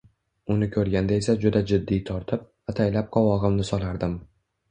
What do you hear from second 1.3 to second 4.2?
juda jiddiy tortib, ataylab qovog`imni solardim